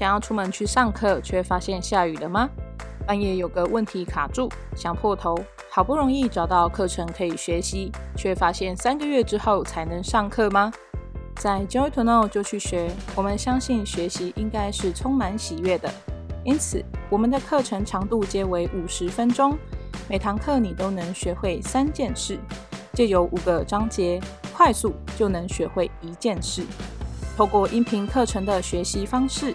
[0.00, 2.48] 想要出门去上课，却发现下雨了吗？
[3.06, 5.38] 半夜有个问题卡住，想破头，
[5.70, 10.72] 好不容易找到课程可以学习，却发现三个月之后才能上课吗？
[11.36, 15.92] 在 Joy to Know 就去学，我们相信学习应该是充满喜悦的。
[16.44, 19.58] 因此，我们的课程长度皆为五十分钟，
[20.08, 22.38] 每堂课你都能学会三件事，
[22.94, 24.18] 借由五个章节，
[24.56, 26.64] 快速就能学会一件事。
[27.36, 29.54] 透过音频课程的学习方式，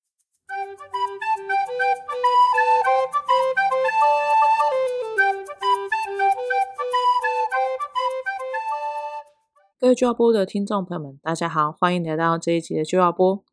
[9.81, 13.43] 各位 Joy 要播的听众朋友们，大家好，欢迎来到这一集的 Joy 要播。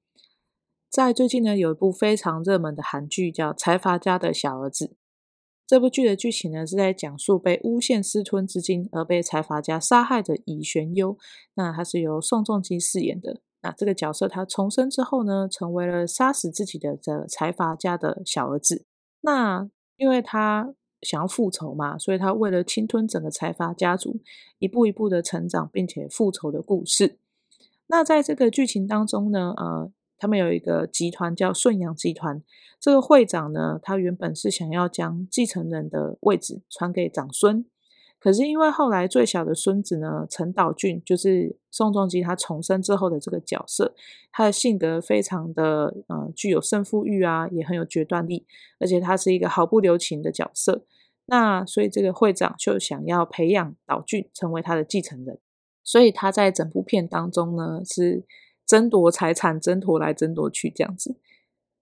[0.91, 4.84] 在最近呢，有一部非常热门的韩剧，叫《财阀家的小儿子》。
[5.66, 11.16] 这部剧的剧情呢，是在讲述被诬陷私吞资金而被财阀家杀害的李玄优。
[11.55, 13.41] 那他是由宋仲基饰演的。
[13.62, 18.84] 那这个角色他重生之后呢，成为了杀死自己的这财阀家的小儿子。
[19.22, 24.20] 那因为他想要复仇嘛，所以他为了侵吞整个财阀家族，
[24.58, 27.18] 一步一步的成长，并且复仇的故事。
[27.86, 32.42] 那在这个剧情当中呢，呃，他们有一个集团叫顺阳集团，
[32.78, 37.64] 这个会长呢，他原本是想要将继承人的位置传给长孙。
[38.20, 43.94] 可是因为后来最小的孙子呢，陈导俊就是宋仲基他重生之后的这个角色，
[44.33, 48.44] 他的性格非常的呃具有胜负欲啊，也很有决断力，
[48.80, 50.84] 而且他是一个毫不留情的角色。
[51.27, 55.38] 那所以这个会长就想要培养导俊成为他的继承人，
[55.84, 58.25] 所以他在整部片当中呢是
[58.66, 61.16] 争夺财产，争夺来争夺去这样子。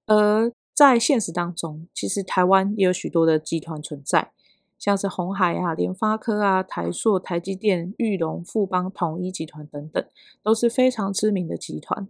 [0.07, 4.33] 而在现实当中，其实台湾也有许多的集团存在。
[4.79, 10.05] 像是红海啊、联发科啊、台塑、台积电、裕隆、富邦、统一集团等等，
[10.43, 12.09] 都是非常知名的集团。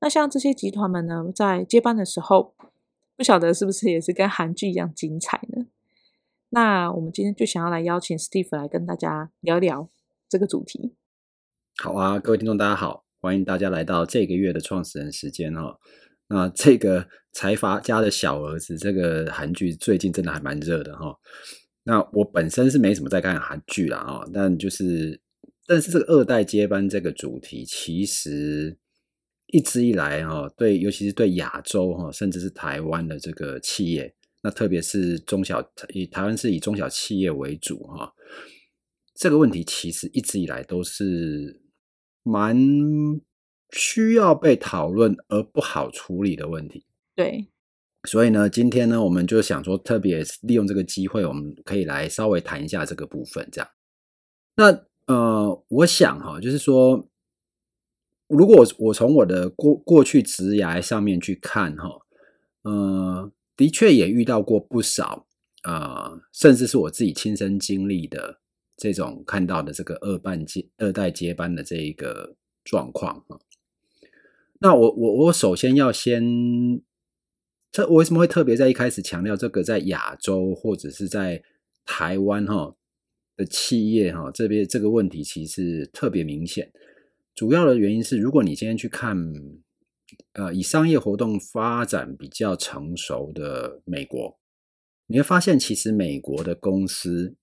[0.00, 2.54] 那像这些集团们呢，在接班的时候，
[3.16, 5.66] 不晓得是不是也是跟韩剧一样精彩呢？
[6.48, 9.88] 那我们今天就想要来邀请 Steve 来跟大家聊聊
[10.28, 10.94] 这个主题。
[11.76, 15.78] 好啊，各位听众大家好，欢迎大家来到这个月的创始人时间哦。
[16.28, 21.18] 那这个财阀家的小儿子，这个韩剧最近真的还蛮热的哈。
[21.82, 25.20] 那我本身是没什么在看韩剧啦啊，但就是，
[25.66, 28.78] 但是这个二代接班这个主题，其实
[29.46, 35.62] 一直以来哈，对，尤其是对亚洲哈，甚至是台湾的这个企业，那特别是中小，
[35.94, 38.12] 以台湾是以中小企业为主哈，
[39.14, 41.62] 这个问题其实一直以来都是
[42.22, 42.56] 蛮
[43.70, 46.84] 需要被讨论而不好处理的问题。
[47.16, 47.46] 对。
[48.04, 53.68] 所以呢，今天呢，我们就想说，特别利用这个机会，我们可以来稍微谈一下这个部分，这样。
[54.56, 57.06] 那呃，我想哈，就是说，
[58.26, 62.00] 如果我从我的过过去职涯上面去看哈，
[62.62, 65.26] 呃，的确也遇到过不少
[65.64, 68.40] 呃，甚至是我自己亲身经历的
[68.78, 72.34] 这种看到的这个二半接二代接班的这一个
[72.64, 73.38] 状况哈。
[74.60, 76.80] 那我我我首先要先。
[77.72, 81.42] 这我为什么会特别在一开始强调这个在亚洲或者是在
[81.84, 82.74] 台湾哈
[83.36, 86.72] 的企业哈这边这个问题其实特别明显。
[87.34, 89.16] 主要的原因是，如果你今天去看
[90.32, 94.38] 呃以商业活动发展比较成熟的美国，
[95.06, 97.36] 你会发现其实美国的公司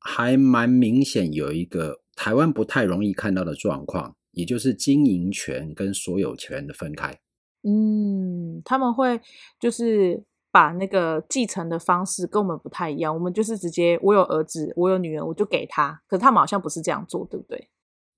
[0.00, 7.20] 还蛮明显有一个台湾不太容易看到的状况，也就是经营权跟所有权的分开。
[7.68, 9.20] 嗯，他们会
[9.58, 10.22] 就是
[10.52, 13.12] 把那个继承的方式跟我们不太一样。
[13.12, 16.00] 我们就是直接，我有儿子，我有女儿，我就给他。
[16.06, 17.68] 可是他们好像不是这样做，对不对？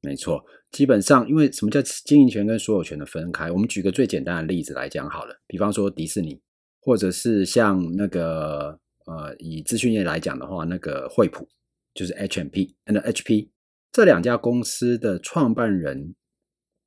[0.02, 3.50] 没错，基本上，因为什么叫经营权跟所有权的分开？
[3.50, 6.38] 我们举个最简单的例子来讲好了，比方说迪士尼，
[6.82, 11.48] 或者是像那个呃，以资讯业来讲的话，那个惠普，
[11.94, 13.48] 就是 H M P，and HP
[13.90, 16.14] 这两家公司的创办人。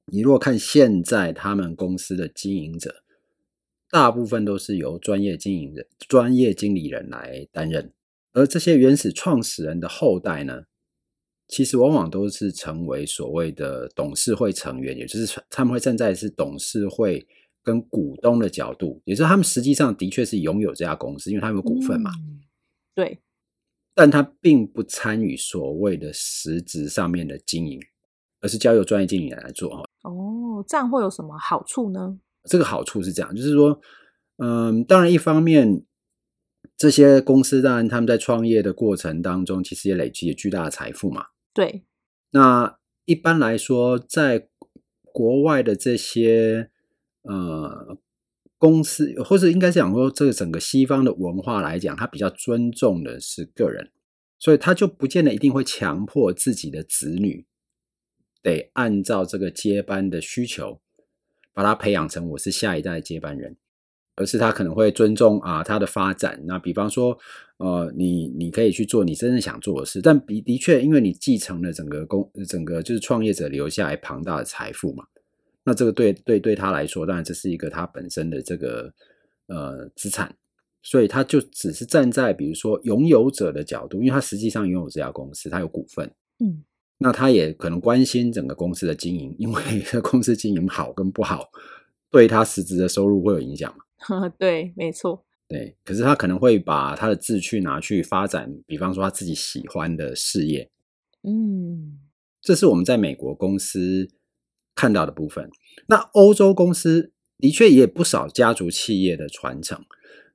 [0.08, 3.04] 你如果看现在他们公司的经营者，
[3.90, 7.94] 大部分都是由专业经营人、专业经理人来担任，
[8.34, 10.64] 而这些原始创始人的后代呢，
[11.48, 17.26] 其实往往都是成为所谓的董事会成员，也就是他们会站在是董事会
[17.64, 22.12] 跟股东的角度，也就是他们实际上的确是拥有这家公司，因为他们有股份嘛。
[22.18, 22.42] 嗯，
[22.96, 23.20] 对，
[23.94, 27.80] 但他并不参与所谓的实质上面的经营。
[28.44, 32.18] 而是交由专业经理人来做哈，哦，这样会有什么好处呢？
[32.46, 33.80] 这个好处是这样，就是说，
[34.38, 35.86] 嗯，当然一方面，
[36.76, 41.26] 这些公司当然他们在创业的过程当中，其实也累积了巨大的财富嘛。
[41.54, 41.84] 对。
[42.32, 44.48] 那一般来说，在
[45.14, 46.72] 国外的这些
[47.24, 47.98] 呃
[48.58, 53.92] 公司，或者应该是讲说，这个整个西方的文化来讲，他比较尊重的是个人，
[54.40, 57.46] 所以他就不见得一定会强迫自己的子女
[58.42, 60.80] 得按照这个接班的需求，
[61.54, 63.58] 把他培养成我是下一代接班人。
[64.16, 67.18] 而是他可能会尊重啊他的发展，那比方说，
[67.58, 75.06] 呃，你你可以去做你真正想做的事，但的的确，因为你继承了整个公整个就是创业者留下来庞大的财富嘛，
[75.64, 78.94] 那这个对对对他来说，当然这是一个他本身的这个
[79.48, 80.36] 呃资产，
[80.84, 86.06] 所以他就只是站在比如说拥有者的角度，因为他实际上拥有这家公司，他有股份，
[86.40, 86.62] 嗯，
[87.04, 91.50] 那他也可能关心整个公司的经营，因为 这公司经营好跟不好，
[92.12, 94.30] 对他实质的收入会有影响嘛。
[94.38, 95.26] 对，没错。
[95.48, 100.70] 对，可是他可能会把他的志趣拿去发展，比方说他自己喜欢的事业。
[101.24, 101.98] 嗯，
[102.40, 104.08] 这是我们在美国公司
[104.76, 105.50] 看到的部分。
[105.88, 109.84] 那欧洲公司的确也有不少家族企业的传承，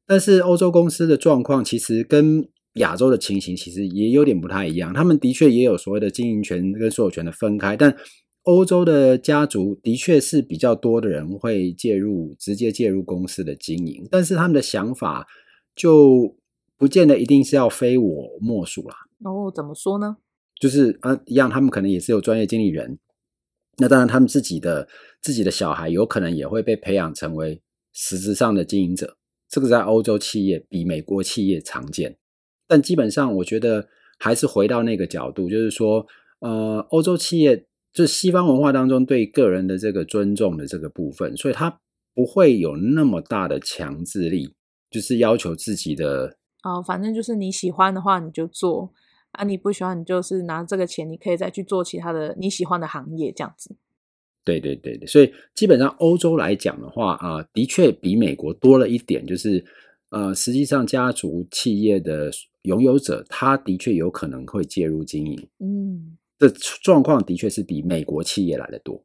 [0.05, 4.95] 但是欧洲公司的状况其实跟亚洲的情形其实也有点不太一样。
[4.95, 7.95] 他们的确也有所谓的经营权跟所有权的分开，但
[8.43, 15.27] 欧洲的家族的确是比较多的人会介入，直接介入公司的经营，但是他们的想法
[15.75, 16.37] 就
[16.79, 18.95] 不见得一定是要非我莫属啦。
[19.25, 20.19] 哦，怎么说呢？
[20.61, 22.99] 就是啊，一样，他们可能也是有专业经理人。
[23.79, 24.89] 那当然，他们自己的
[25.21, 27.61] 自己的小孩有可能也会被培养成为
[27.93, 29.17] 实质上的经营者。
[29.49, 32.17] 这个在欧洲企业比美国企业常见，
[32.67, 36.07] 但基本上我觉得还是回到那个角度，就是说，
[36.41, 37.67] 呃，欧洲企业。
[37.93, 41.81] 就是西方文化当中对个人的这个尊重的这个部分，所以它
[42.15, 44.53] 不会有那么大的强制力，
[44.91, 48.93] 就是要求自己的哦，反正就是你喜欢的话你就做
[49.31, 53.75] 啊，你不喜欢你就是拿这个钱，你可以再去做其他的你喜欢的行业这样子。
[54.45, 59.65] 对对对对，所以基本上欧洲来讲的话啊，呃，的确比美国多了一点，就是
[60.11, 62.31] 呃，实际上家族企业的
[62.67, 66.19] 拥有者，他的确有可能会介入经营，嗯。
[66.39, 66.47] 这
[66.83, 69.03] 状况的确是比美国企业来的多，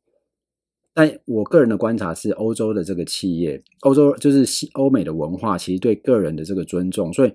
[0.93, 7.33] 但我个人的观察是，欧洲的这个企业，欧洲就是西欧美的文化，其实对个人的这个尊重，所以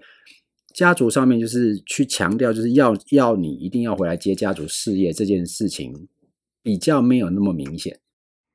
[0.74, 6.06] 家族上面就是去强调，就是要要你一定要回来接家族事业这件事情，
[6.62, 7.98] 比较没有那么明显。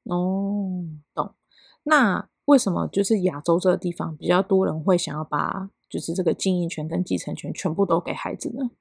[0.03, 0.85] 哦，
[1.15, 1.33] 懂。
[1.81, 8.71] 那为什么就是亚洲这个地方比较多人会想要把就是这个经营权跟继承权全部都给孩子呢？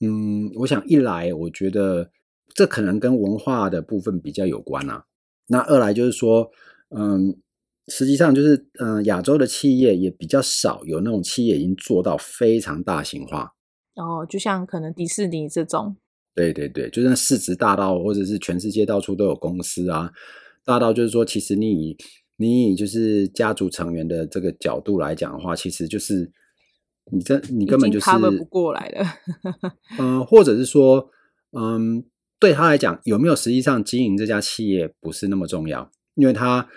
[0.00, 2.10] 嗯，我想一来，我觉得
[2.54, 5.04] 这可能跟文化的部分比较有关啊。
[5.48, 6.50] 那二来就是说，
[6.88, 7.36] 嗯，
[7.88, 13.52] 实际上就是，嗯，亚洲的企业也比较少有那种企业已经做到非常大型化。
[13.96, 15.96] 哦，就像可能迪士尼这种。
[16.34, 20.10] 对对对，就算市值大到，或者是全世界到处都有公司啊，
[20.64, 21.96] 大到就是说，其实你以
[22.40, 26.32] 你以就是家族成员的这个角度来讲的话，其实就是。
[27.12, 29.04] 你这你根本就是 cover 不过来了，
[29.98, 31.10] 嗯，或者是说，
[31.50, 32.04] 嗯，
[32.38, 36.68] 对他来讲，有没有实际上经营这家企业不是那么重要，因为他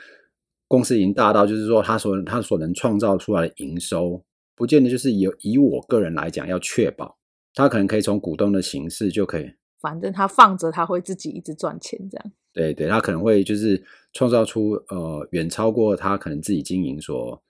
[0.68, 4.24] 公司已经大到，就是说他所他所能创造出来的营收，
[4.56, 7.20] 不见得就是以以我个人来讲要确保，
[7.54, 9.52] 他可能可以从股东的形式就可以，
[9.84, 17.44] 反正他放着他会自己一直赚钱这样，对对，他可能会就是创造出呃远超过他可能自己经营所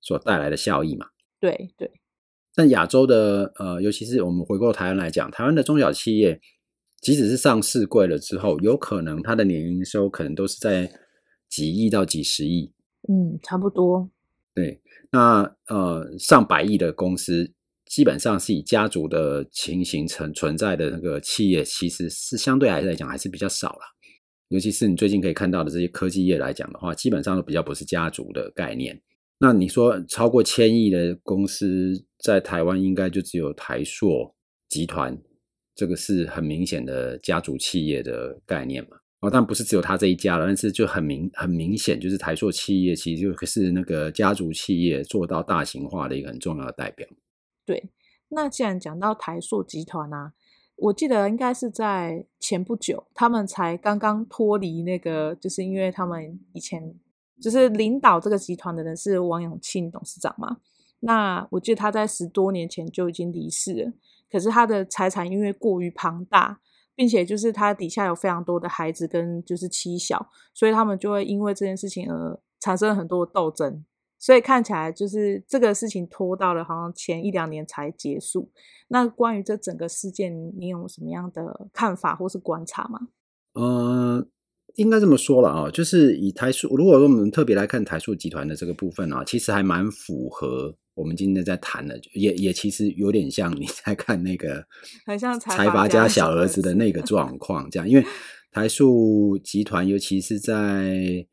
[0.00, 1.08] 所带来的效益嘛，
[1.38, 1.92] 对对。
[2.54, 6.40] 但亚洲的呃，尤其是我们回过台湾来讲，台湾的中小企业，
[7.02, 10.90] 即使是上市贵了之后，有可能它的年营收可能都是在
[11.50, 12.72] 几亿到几十亿，
[13.08, 14.08] 嗯，差不多。
[14.54, 14.80] 对，
[15.12, 17.52] 那呃，上百亿的公司，
[17.88, 23.80] 基本上是以家族的情形存存在的那个企业，其实是相对来来讲还是比较少了。
[24.48, 29.00] 尤其是你最近可以看到的这些科技业来讲的话，基本上都比较不是家族的概念。
[29.38, 34.34] 那你说超过千亿的公司在台湾，应该就只有台塑
[34.68, 35.16] 集团，
[35.74, 38.96] 这个是很明显的家族企业的概念嘛？
[39.20, 47.06] 哦，但不是只有他这一家了，但是就很明很明显，就是台塑企业其实就是那个家族企业做到大型化的一个很重要的代表。
[47.68, 47.90] 对，
[48.28, 50.32] 那既然讲到台塑集团啊，
[50.76, 56.94] 我记得应该是在前不久，他们才刚刚脱离那个，就是因为他们以前。
[57.40, 60.56] 就是领导这个集团的人是王永庆董事长嘛？
[60.98, 63.92] 那我记得他在十多年前就已经离世了。
[64.28, 66.58] 可是他的财产因为过于庞大，
[66.96, 73.84] 并且就是他底下有非常多的孩子跟就是妻小，所以他们就会因为这件事情而产生很多的斗争。
[74.18, 78.50] 所以看起来就是这个事情拖到了好像前一两年才结束。
[78.88, 82.98] 那关于这整个事件，你有什么样的看法或是观察吗？
[83.54, 84.26] 嗯、呃，
[84.74, 94.64] 应该这么说了啊，就是以台塑，如果说我们特别来看台塑集团的这个部分啊，其实还蛮符合我们今天在谈的，也也其实有点像你在看那个，
[95.06, 98.04] 很像财阀家小儿子的那个状况这样，因为
[98.50, 101.26] 台塑集团尤其是在。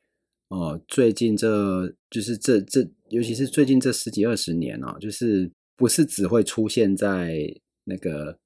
[0.50, 7.36] 哦，最近这就是这这，尤其是最近这十几二十年啊，就是不是只会出现在
[7.86, 8.38] 那个，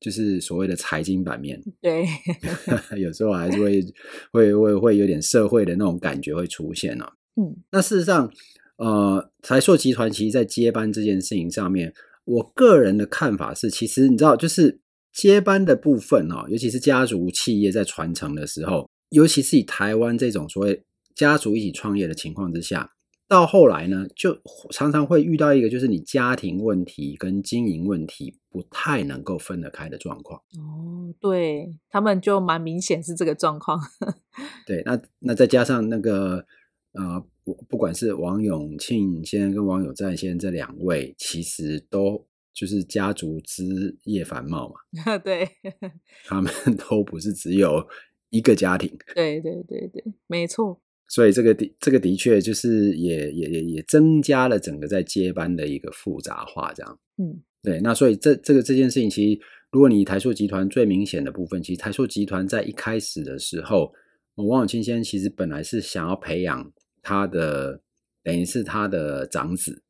[0.00, 1.62] 就是所谓的财经版面。
[1.82, 2.06] 对，
[2.98, 3.84] 有时候还是会
[4.32, 7.12] 会会会有点社会的那种感觉会出现啊。
[7.36, 8.32] 嗯，那事实上，
[8.78, 11.92] 呃，财硕集团其实，在接班这件事情上面，
[12.24, 14.80] 我个人的看法是，其实你知道，就是
[15.12, 20.82] 接班的部分啊，尤其是家族企业在传承的时候，尤其是以台湾这种所谓。
[21.16, 22.92] 家族一起创业的情况之下，
[23.26, 24.38] 到后来呢，就
[24.70, 30.38] 常常会遇到一个，就是你家庭问题跟经营问题不太能够分得开的状况。
[30.58, 33.80] 哦，对，他们就蛮明显是这个状况。
[34.66, 36.44] 对，那那再加上那个
[36.92, 45.18] 呃，不不管是王永庆先生跟王永赞先生这两位，其实都就是家族枝叶繁茂嘛。
[45.24, 45.48] 对，
[46.26, 46.52] 他们
[46.88, 47.88] 都不是只有
[48.30, 48.96] 一个家庭。
[49.14, 50.80] 对对对对，没错。
[51.08, 56.98] 所以这个的这个的确就是也也也也增加了整个在接班的一个复杂化，这样。
[57.18, 57.80] 嗯，对。
[57.80, 63.92] 那所以这这个这件事情，其实如果你台塑集团最明显的部分，其实台塑集团在一开始的时候，
[64.34, 66.72] 王永庆先生其实本来是想要培养
[67.02, 67.80] 他的，
[68.24, 69.80] 等于是他的长子，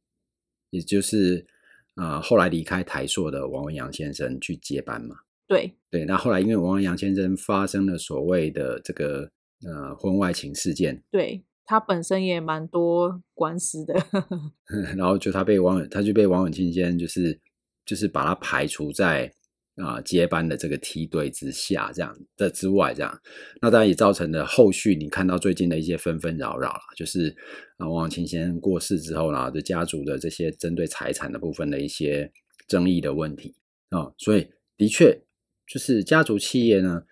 [0.68, 1.46] 也就是
[1.94, 5.16] 啊、呃、后来离开台塑的王文洋先生去接班嘛。
[5.48, 6.04] 对对。
[6.04, 9.30] 那后来因为王文洋先生发生了所谓的这个。
[9.64, 13.94] 呃，婚外情事件，对，他本身也蛮多官司的，
[14.96, 17.40] 然后就他被王，他就被王永庆先生就是
[17.86, 19.32] 就是把他排除在
[19.76, 23.18] 啊、呃、接班的这个梯队之下，这样的之外，这样，
[23.62, 27.34] 那当然也造成了后续你看到最近的一些纷纷扰扰了，就是
[27.78, 32.30] 啊王永庆先生过世之后呢，这家族的这些针对财产的部分的一些
[32.68, 33.54] 争议的问题。
[33.88, 34.46] 啊、哦，所以
[34.76, 35.18] 的确
[35.66, 37.02] 就是家族企业呢。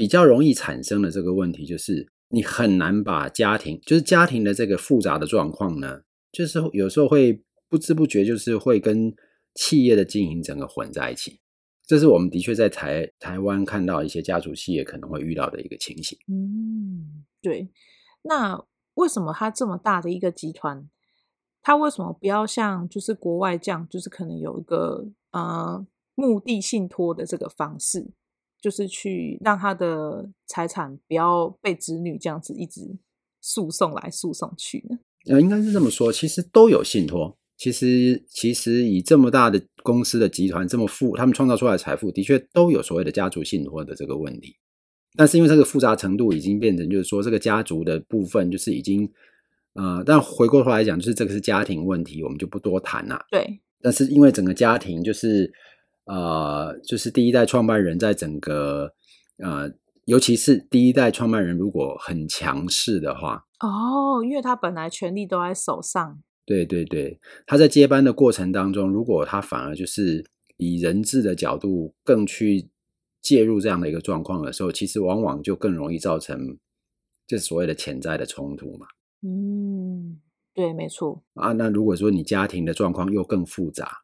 [0.00, 6.00] 比较容易产生的这个问题，就是你很难把家庭，就是家庭的这个复杂的状况呢，
[6.32, 9.14] 就是有时候会不知不觉，就是会跟
[9.54, 11.38] 企业的经营整个混在一起。
[11.86, 16.18] 这是我们的确在台台湾看到一些家族企业可能会遇到的一个情形。
[16.28, 17.68] 嗯，对。
[18.22, 18.64] 那
[18.94, 20.88] 为什么它这么大的一个集团，
[21.60, 28.12] 它为什么不要像就是国外这样，就是可能有一个呃目的信托的这个方式？
[28.60, 32.98] 就是去让他的财产不要被子女这样子一直
[33.40, 34.98] 诉讼来诉讼去呢？
[35.26, 37.36] 呃，应该是这么说，其实都有信托。
[37.56, 44.56] 其实，其实以这么大的公司的集团这么富，他们创造出来的财富的确都有所谓的家族信托的这个问题。
[45.16, 49.10] 但是因为这个复杂程度已经变成，就是说这个家族的部分就是已经
[49.74, 53.26] 呃，但回过头来讲，就是这个是家庭问题，我们就不多谈了。
[53.30, 53.60] 对。
[53.82, 55.50] 但是因为整个家庭就是。
[56.10, 58.92] 呃，就是第一代创办人在整个
[59.38, 59.72] 呃，
[60.06, 66.20] 尤其是第一代创办人如果很强势的话，哦，因为他本来权力都在手上。
[66.44, 70.24] 对对对，他在接班的过程当中，如果他反而就是
[70.56, 72.68] 以人质的角度更去
[73.22, 76.58] 介入这样的一个状况的时候，其实往往就更容易造成
[77.24, 78.86] 这所谓的潜在的冲突嘛。
[79.22, 80.18] 嗯，
[80.52, 81.22] 对，没错。
[81.34, 83.98] 啊，那如果说你家庭的状况又更复杂。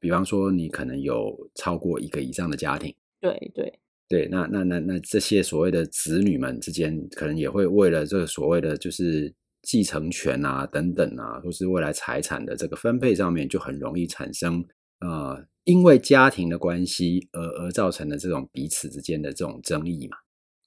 [0.00, 3.78] 比方说，你可能有超过一个以上的家庭，对对
[4.08, 14.64] 对，那那那那这些所谓的子女们之间，可能也会为了这个所谓的就是继承权啊等等啊，或是未来财产的这个分配上面，就很容易产生
[15.00, 20.16] 呃，因为家庭的关系而而造成的这种彼此之间的这种争议嘛。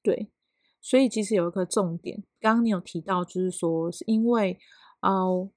[0.04, 0.30] 对，
[0.80, 4.60] 所以其实有一个重点，刚刚你有提到，就是说是因为
[5.02, 5.10] 哦。
[5.10, 5.50] 呃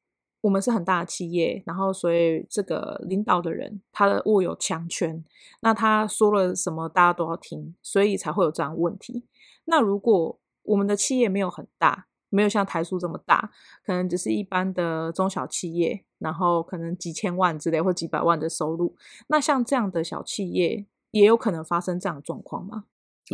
[0.47, 5.25] 我们是很大的企业，然后所以这个领导的人他的握有强权，
[5.59, 9.25] 那他说了什么大家都要听，所以才会有这样的问题。
[9.65, 13.51] 那如果我们的企业没有很大，没有像台塑这么大，
[13.85, 18.95] 可能只是一般的中小企业，然后可能几千万之类或几百万的收入，
[19.27, 22.85] 那像这样的小企业也有可能发生这样的状况吗？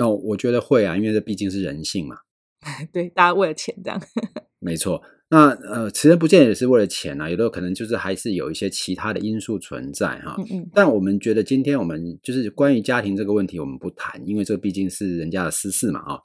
[0.01, 2.21] 哦，我觉得会啊，因为这毕竟是人性嘛。
[2.91, 4.01] 对，大家为了钱这样。
[4.59, 5.03] 没错。
[5.35, 10.37] 那呃，辞人不见也是为了钱啊，有的可能就是还是有一些其他的因素存在哈。
[10.37, 10.71] 嗯嗯。
[10.75, 16.21] 但我们觉得今天我们就是关于家庭这个问题，我们不谈，因为这毕竟是人家的私事嘛啊。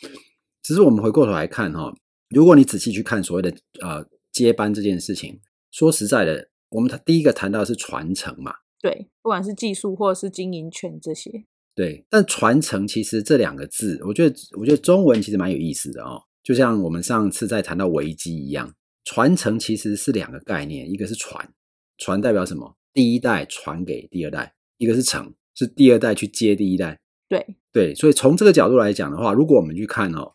[0.62, 1.90] 只是我们回过头来看哈，
[2.32, 3.50] 如果你仔细去看所谓的
[3.82, 5.40] 呃接班这件事情，
[5.72, 8.54] 说实在的，我们第一个谈到的是传承嘛。
[8.82, 11.46] 对，不管是技术或者是经营权这些。
[11.74, 16.22] 对，但传承其实这两个字，我觉得我觉得中文其实蛮有意思的哦。
[16.44, 18.74] 就像我们上次在谈到危机一样，
[19.08, 21.54] 传承其实是两个概念，一个是传，
[21.98, 22.76] 传代表什么？
[22.92, 27.00] 第一代传给第二代；一个是承，是第二代去接第一代。
[27.30, 30.34] 对对，所以从这个角度来讲的话，如果我们去看哦，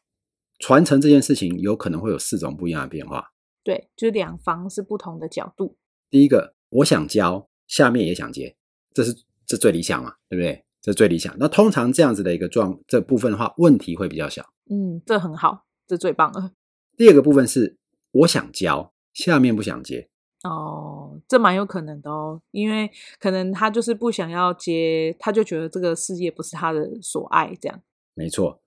[0.59, 3.33] 传承这件事情有可能会有四种不一样的变化。
[3.62, 5.76] 对，就是两方是不同的角度。
[6.09, 7.50] 第一个，我想教。
[7.69, 8.55] 下面也想接，
[8.93, 10.62] 这是这最理想嘛，对不对？
[10.83, 11.35] 这最理想。
[11.38, 14.52] 那通常这样子的一个状这部分的话，问题会比较小。
[14.69, 16.52] 嗯，这很好，这最棒了。
[16.99, 17.79] 第二个部分是
[18.12, 20.09] 我想教，下面不想接。
[20.45, 22.90] 哦，这蛮有可能的哦，因为
[23.21, 27.81] 可能他就是不想要接，他就觉得这个事业不是他的所爱，这样。
[28.14, 28.61] 没错。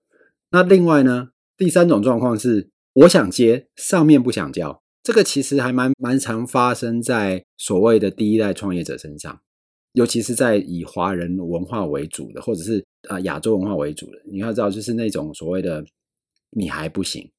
[0.50, 4.82] 那另外呢，第三种状况是我想接，上面不想教。
[5.02, 9.40] 这个其实还蛮蛮常发生在所谓的第一代创业者身上，
[9.92, 14.20] 尤其是在以华人文化为主的，或者是啊亚洲文化为主的。
[14.24, 15.84] 你要知道，就是那种所谓的
[16.50, 17.30] 你还不行，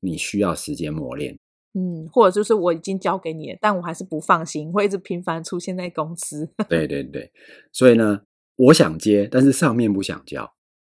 [0.00, 1.38] 你需要时间磨练。
[1.74, 6.50] 嗯，或者就是我已经交给你了，但我还是不放心，会一直频繁出现在公司。
[6.68, 7.32] 对对对，
[7.72, 8.22] 所以呢，
[8.56, 10.52] 我想接，但是上面不想交。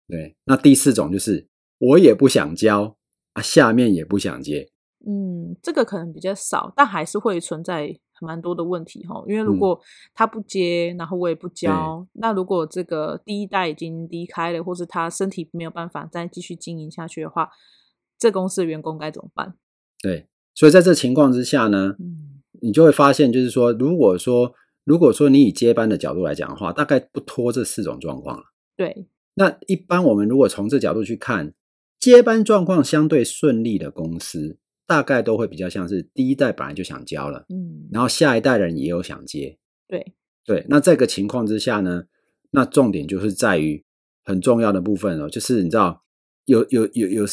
[0.07, 1.47] 对，那第四种就是
[1.79, 2.95] 我也不想交
[3.33, 4.69] 啊，下面也不想接。
[5.07, 9.23] 嗯，这个可能比较少，但还是会存在蛮多的问题哈。
[9.27, 9.79] 因为如果
[10.13, 17.49] 他不接，嗯、然后我也不交，那如果这个第一代已经离开了，或是他身体没有办法再继续经营下去的话，
[18.17, 19.53] 这公司的员工该怎么办？
[20.01, 28.43] 对，所以在这情况之下呢，嗯，你就会发现，就是说，如果说如果说你以接班的角度来讲的话，大概不脱这四种状况了。
[28.75, 31.53] 对，那一般我们如果从这角度去看，
[31.99, 34.57] 接班状况相对顺利的公司。
[34.87, 40.13] 大概都会比较像是第一代本来就想交了，嗯，然后下一代人也有想接，对
[40.45, 40.63] 对。
[40.69, 42.03] 那这个情况之下呢，
[42.51, 43.83] 那重点就是在于
[44.23, 46.03] 很重要的部分哦，就是你知道
[46.45, 47.25] 有有有有，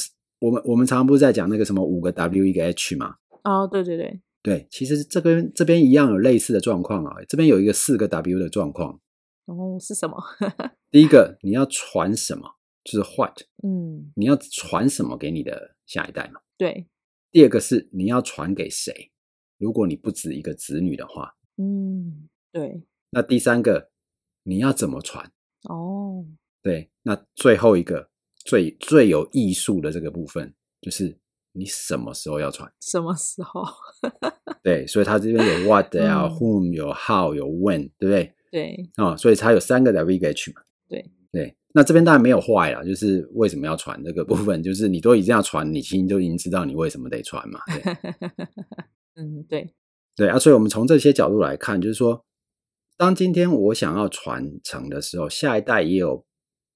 [0.43, 3.15] 我们我们常常不是在讲那个什么五个 W 一个 H 嘛？
[3.45, 8.99] 哦，对对对对，其实这边这边一样有类似的状况啊，这边有一个四个 W 的状况。
[9.47, 10.17] 哦，是什么？
[10.91, 12.57] 第一个你要传什么？
[12.83, 13.43] 就是 What？
[13.63, 16.41] 嗯，你要传什么给你的下一代嘛？
[16.59, 16.89] 对。
[17.31, 19.13] 第二个是你要传给谁？
[19.59, 22.83] 如果你不止一个子女的话，嗯，对。
[23.11, 23.91] 那第三个
[24.43, 25.31] 你要怎么传？
[25.69, 26.27] 哦，
[26.63, 26.91] 对。
[27.05, 28.11] 那最后一个
[28.45, 31.17] 最最有艺术的这个部分，就是
[31.53, 32.71] 你什么时候要传？
[32.81, 33.65] 什么时候？
[34.63, 38.35] 对，所以它这边有 what 呀、嗯、whom 有 how 有 when，对不对？
[38.51, 38.91] 对。
[38.97, 40.63] 哦，所以它有三个 W H 嘛？
[40.89, 41.57] 对对。
[41.75, 47.59] 那这边当然没有坏啦，就是为什么要传这个部分，就是你都已经要传，你心就已经知道你为什么得传嘛。
[47.67, 47.97] 对
[49.17, 49.73] 嗯，对，
[50.15, 52.25] 对啊，所以我们从这些角度来看，就是说，
[52.99, 56.25] 当今天我想要传承的时候，下一代也有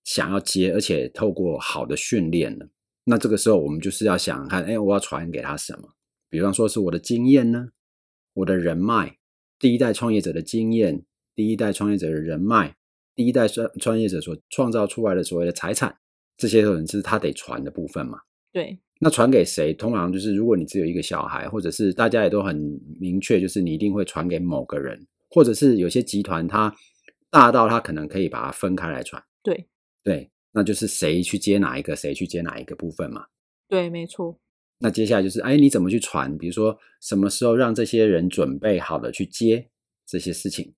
[0.07, 2.67] 想要接，而且透过好的训练了，
[3.05, 5.89] 那这个时候我们就是要想看，哎，我要传给他什么？
[6.31, 7.71] 比方说是我的经验呢，
[8.35, 9.19] 我的人脉，
[9.59, 12.77] 第一代创业者的经验，第一代创业者的人脉。
[13.17, 15.97] 第一代创创业者所创造出来的所谓的财产，
[16.37, 18.19] 这些可能是他得传的部分嘛？
[18.53, 18.79] 对。
[19.01, 19.73] 那传给谁？
[19.73, 22.55] 通常就是如果你只有一个小孩，或者是大家也都很
[23.01, 26.75] 明确，就是你一定会传给某个人，或者是有些集团它
[27.31, 29.23] 大到它可能可以把它分开来传。
[29.43, 29.67] 对。
[30.07, 33.27] 对，那就是谁去接哪一个，谁去接哪一个部分嘛？
[33.69, 34.39] 对，没错。
[34.79, 36.39] 那接下来就是，哎，你怎么去传？
[36.39, 39.69] 比如说什么时候让这些人准备好了去接
[40.07, 40.73] 这些事情？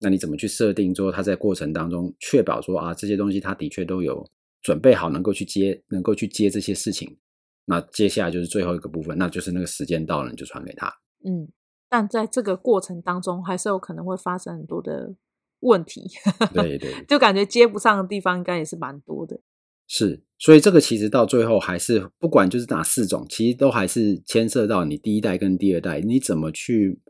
[0.00, 4.22] 那你怎么去设定说他在过程当中确保说啊，这些东西他的确都有
[4.60, 7.16] 准备好，能够去接，能够去接这些事情。
[7.64, 10.86] 那接下来就是最后一个部分，那就是那个时间到了，你就传给他。
[11.24, 11.48] 嗯，
[11.88, 15.14] 但在这个过程当中，还是有可能会发生很多的
[15.60, 16.08] 问题。
[16.54, 19.40] 对对， 就感觉接不上的地方应该也是蛮多的。
[19.86, 27.00] 是，所以这个其实到最后还是不管就是哪四种，其实都还是牵涉到你第一代跟第二代，你怎么去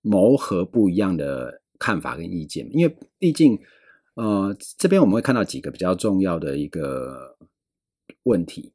[0.00, 1.60] 磨合不一样的。
[1.82, 3.58] 看法跟意见，因为毕竟，
[4.14, 7.36] 呃，这边我们会看到几个比较重要的一个
[8.22, 8.72] 问题，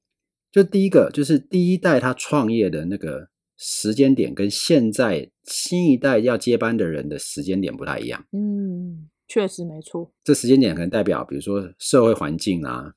[0.51, 8.25] 就第一个就是第一代他创业的那个时间点，跟现在新一代要接班的人的时间点不太一样。
[8.31, 10.13] 嗯，确实没错。
[10.23, 12.93] 这时间点可能代表，比如说社会环境啊、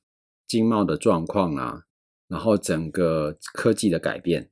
[0.47, 1.85] 经贸的状况啊，
[2.27, 4.49] 然后整个科技的改变。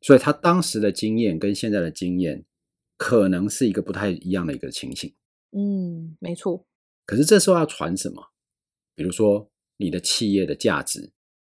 [0.00, 2.44] 所以他当时的经验跟现在的经验
[2.96, 5.14] 可能是一个不太一样的一个情形。
[5.52, 6.66] 嗯，没错。
[7.06, 8.32] 可是这时候要传什么？
[8.94, 11.12] 比如说你的企业的价值、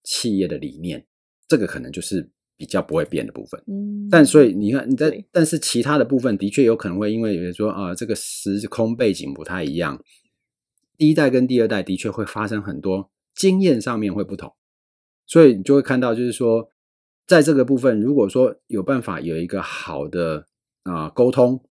[0.04, 1.08] 企业的理念，
[1.48, 3.62] 这个可能就是比较不会变的部分。
[3.68, 10.02] 嗯，但所以你看你在，但是其他的部分的确有可能会因为有人说啊、呃，这个时空背景不太一样，
[10.98, 14.54] 第一代跟第二代的确会发生很多经验上面会不同，
[15.26, 16.70] 所以你就会看到就是说，
[17.28, 20.46] 在这个部分，如果说有办法有一个好的
[20.84, 21.64] 啊、呃、沟通。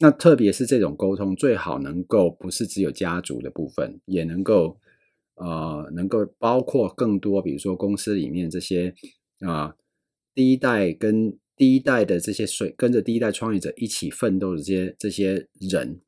[0.00, 4.76] 那特别是这种沟通，最好能够不是只有家族的部分，也能够
[5.36, 8.92] 呃，能够包括更多，比如说公司里面这些
[9.38, 9.74] 啊、呃，
[10.34, 16.00] 第一代跟第一代的这些水，跟着第一代创业者一起奋斗的这些这些人，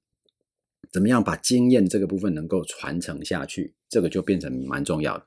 [0.91, 5.27] 怎么样把经验这个部分能够传承下去，这个就变成蛮重要的。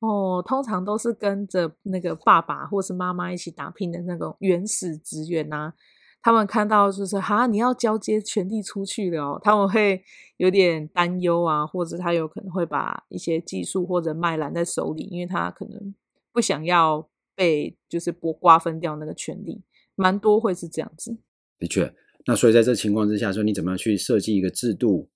[0.00, 5.72] 哦，通常都是跟着那个爸爸或是妈妈一起打拼的那种原始职员呐。
[6.20, 10.02] 他们看到就是哈，你要交接权力出去了哦，他们会
[10.36, 15.94] 有点担忧啊，或者他有可能会把一些技术或者卖揽在手里，因为他可能
[16.32, 19.62] 不想要被就是剥瓜分掉那个权利，
[19.94, 21.16] 蛮多会是这样子。
[21.60, 21.94] 的确，
[22.26, 25.08] 那所以在这情况之下，说你怎么样去设计一个制度，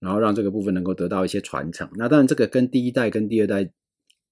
[0.00, 1.86] 然后让这个部分能够得到一些传承。
[1.96, 3.70] 那当然，这个跟第一代跟第二代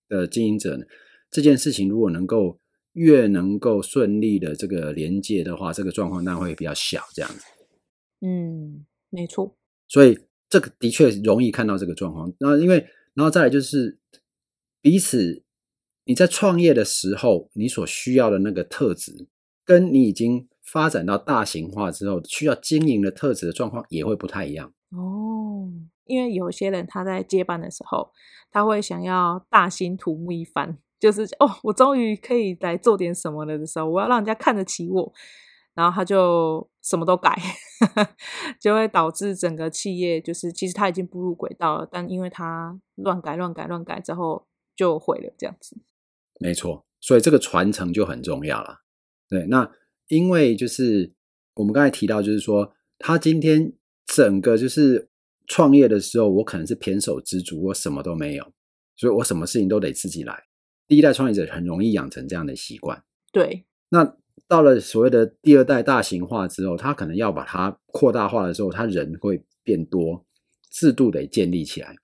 [0.09, 0.87] 的经营者呢，
[1.31, 2.59] 这件事情如果能够。
[2.95, 7.41] 越能够顺利的这个连接的话，这个状况当然会比较小，这样子。
[8.21, 9.59] 嗯，没错。
[9.89, 10.17] 所以
[10.49, 12.33] 这个的确容易看到这个状况。
[12.39, 13.99] 那因为，然后再来就是
[14.81, 15.43] 彼此
[16.05, 19.27] 你在创业的时候，你所需要的那个特质，
[19.65, 24.73] 跟你已经发展到大型化之后需要经营的特质的状况也会不太一样。
[24.91, 25.71] 哦，
[26.05, 28.11] 因为有些人他在接班的时候，
[28.51, 30.79] 他会想要大兴土木一番。
[31.01, 35.13] 就是哦，我终于可以来做点什么了的时候，我要让人家看得起我，
[35.75, 37.37] 然后他就什么都改，
[38.59, 45.77] 就会导致整个企业就是其实他已经步入轨道了，但因为他乱改、乱改、乱改之后就毁了这样子。
[46.45, 48.81] 没错，所以这个传承就很重要了。
[49.31, 49.73] 对，那
[50.09, 51.11] 因为就是
[51.55, 53.73] 我们刚才提到，就是说他今天
[54.07, 55.09] 整个就是
[55.47, 58.53] 创业的时候，我可能是偏手知足，我什么都没有，
[58.95, 60.39] 所以我什么事情都得自己来。
[60.87, 63.03] 第一代创业者很容易养成这样的习惯，
[63.33, 63.65] 对。
[63.89, 64.15] 那
[64.47, 70.27] 到了所谓的第二代大型化之后，他可能要把它扩大化的时候，他人会变多，
[70.71, 71.97] 制度得建立起来。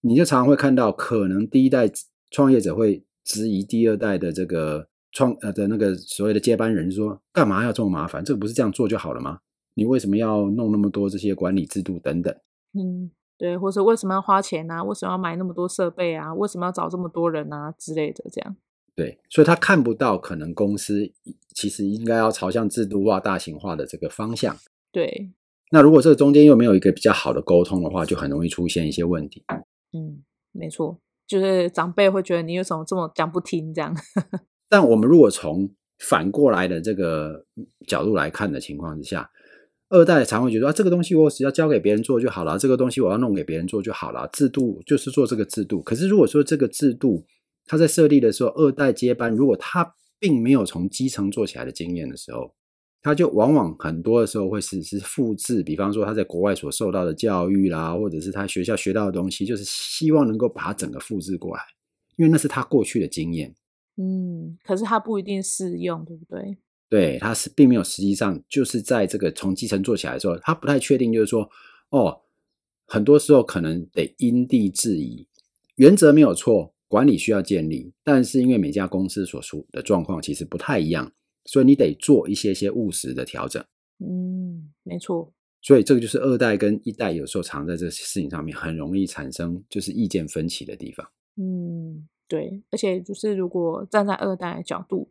[0.00, 1.90] 你就常常会看到，可能第一代
[2.30, 8.24] 创业者会质疑第二代的这个创呃的那个所谓的接班人说，干嘛要这么麻烦？
[8.24, 9.40] 这个不是这样做就好了吗？
[9.74, 12.34] 你为什么要弄那么多这些管理制度等等？
[12.74, 13.10] 嗯。
[13.38, 14.84] 对，或者为什么要花钱啊？
[14.84, 16.32] 为什么要买那么多设备啊？
[16.32, 18.22] 为什么要找这么多人啊之类的？
[18.30, 18.56] 这样。
[18.94, 21.10] 对，所以他看不到可能公司
[21.52, 24.56] 其实应该要朝向制度化、大型化的这个方向。
[24.92, 25.32] 对。
[25.72, 29.42] 那如果这个中间又没有一个比较好的沟通的话，就很容易出现一些问题。
[29.92, 31.00] 嗯，没错，
[31.32, 33.96] 就是长辈会觉得你有什么这么讲不听这样。
[34.68, 37.46] 但我们如果从反过来的这个
[37.86, 39.30] 角度来看的情况之下。
[39.94, 44.26] 二代常会觉得啊，这个东西我只要交给别人做就好了，这个东西我要弄给别人做就好了。
[44.32, 45.82] 制度就是做这个制度。
[45.82, 47.26] 可是如果说这个制度
[47.66, 52.54] 它在设立的时候，二代接班，如果他并没有从基层做起来的经验的时候，
[53.02, 55.62] 他就往往很多的时候会只是复制。
[55.62, 61.62] 比方说他在国外所受到的教育啦，或者是他学校学到的东西，就是希望能够把它整个复制过来，
[62.16, 63.54] 因为那是他过去的经验。
[63.96, 66.56] 嗯，可是他不一定适用，对不对？
[66.88, 71.48] 对，他是并没有实际上就是在这个从基层做起来的时候，他不太确定，就是说，
[71.90, 72.20] 哦，
[72.86, 75.26] 很多时候可能得因地制宜，
[75.76, 81.10] 原则没有错，管理需要建立，但是因为每家公司所处的状况其实不太一样，
[81.44, 83.64] 所以你得做一些些务实的调整。
[83.98, 85.32] 嗯，没错。
[85.60, 91.08] 所以这个就是二代跟一代有时候常在这事情上面很容易产生就是意见分歧的地方。
[91.36, 95.10] 嗯，对，而且就是如果站在二代的角度。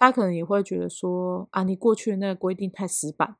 [0.00, 3.34] 他可能也会觉得说啊，你过去的那个规定太死板，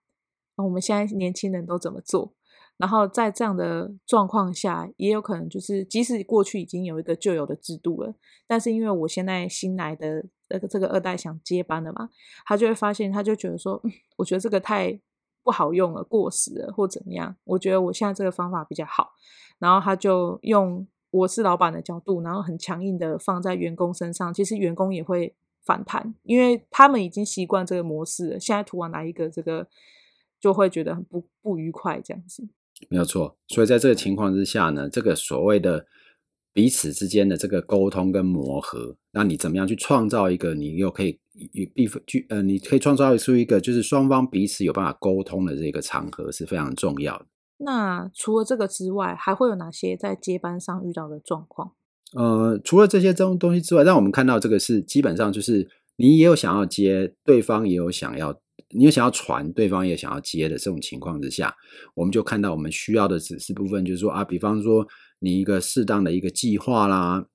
[0.57, 2.35] 那我们现在年轻人都怎么做？
[2.79, 8.17] 然后在这样的状况下，也有可能就是，即使过去已经有一个旧有的制度了，
[8.49, 12.09] 但是因为我现在新来的这个这个二代想接班的嘛，
[12.47, 14.99] 他就会发现，他就觉得说，嗯，我觉得这个太
[15.43, 17.37] 不好用了，过时了，或怎么样？
[17.45, 19.13] 我觉得我现在这个方法比较好，
[19.59, 25.35] 然后他就用我是老板的角度，然后很强硬的放在员工身上，其实员工也会。
[25.65, 28.41] 反弹，因为他们已经习惯这个模式了。
[28.41, 29.69] 现在突然来一个这个，
[30.41, 32.49] 就会觉得很不不愉快，这样子。
[32.89, 35.85] 没有错，所以在这个情况之下呢，这个所谓的
[36.53, 41.19] 彼此之间的这个沟通跟磨合，那你怎么样去创造一个你又可以
[41.53, 47.27] 与必分具呃，你可以创造出一个就是双方彼此有办法沟通的这个场合是非常重要的。
[47.59, 51.73] 那除了这个之外，还会有哪些在接班上遇到的状况？
[52.15, 58.33] 呃，除了这些东东西之外，让我们看到这个是基本上就是你也有想要接，对方也有想要，
[58.71, 61.55] 你有想要传，对方也想要接的这种情况之下，
[61.95, 64.87] 我们就看到我们需要的指示部分，就是说啊，比方说
[65.21, 67.27] 你一个适当的一个计划啦，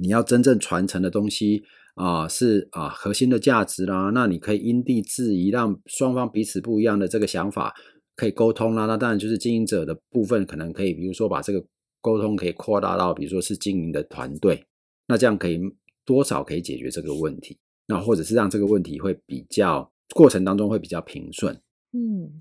[0.00, 7.74] 你要真正传承的东西啊、是啊、核心的价值啦，那你可以因地制宜，让双方彼此不一样的这个想法。
[8.16, 11.64] 可以沟通啦，那当然就是经营者的部分，可能可以，比如说把这个
[12.02, 14.62] 沟通可以扩大到，比如说是经营的团队，
[15.06, 15.58] 那这样可以
[16.04, 21.58] 多少可以解决这个问题，那或者是让这个问题会比较过程当中会比较平顺。
[21.92, 22.38] 嗯，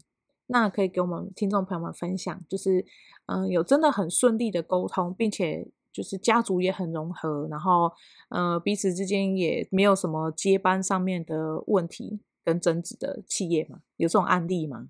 [0.51, 2.85] 那可以给我们听众朋友们分享，就是
[3.27, 7.91] 嗯、呃，有真的很顺利的沟通，并且就是家族也很融合，然后
[8.29, 13.79] 呃彼此之间也没有什么接班上面的问题跟争执的企业吗？
[13.97, 14.87] 有这种案例吗？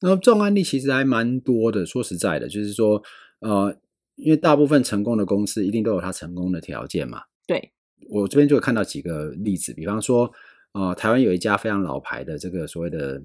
[0.00, 1.86] 那这种案例其实还蛮多的。
[1.86, 3.02] 说实在的，就是说，
[3.40, 3.76] 呃，
[4.16, 7.22] 因为大部分成功的公司一定都有它成功的条件嘛。
[7.46, 7.72] 对，
[8.10, 10.32] 我这边就有看到几个例子，比方说，
[10.72, 13.22] 呃，台湾有一家非常老牌的这个所谓的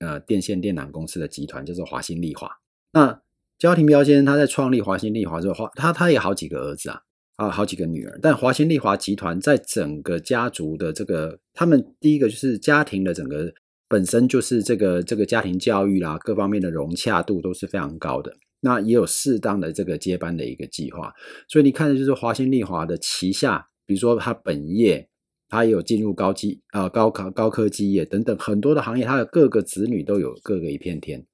[0.00, 2.50] 呃电线电缆公司的集团，叫做华新丽华。
[2.92, 3.22] 那
[3.58, 7.00] 焦廷彪先生他在创立华新丽华之后，他他也好几个儿子啊，
[7.36, 8.18] 啊，好几个女儿。
[8.22, 13.52] 但华新丽华集团在整个家族的这个，他们第一个就是家庭的整个。
[13.88, 18.36] 本身就是这个这个家庭教育啦，各方面的融洽度都是非常高的。
[18.58, 21.14] 那也有适当的这个接班的一个计划，
[21.46, 25.08] 所以你看的就是华新丽华的旗下，比如说它本业，
[25.48, 31.24] 它也有进入高技啊高考高科技业等等很多的行业，它的各个子女都有各个一片天。